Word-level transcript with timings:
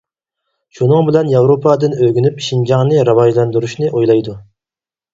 شۇنىڭ 0.79 1.03
بىلەن 1.09 1.29
ياۋروپادىن 1.33 1.95
ئۆگىنىپ 1.99 2.43
شىنجاڭنى 2.49 3.07
راۋاجلاندۇرۇشنى 3.13 3.97
ئويلايدۇ. 3.97 4.39